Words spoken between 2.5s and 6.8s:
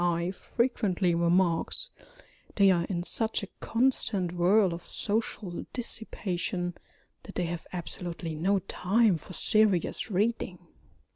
they are in such a constant whirl of social dissipation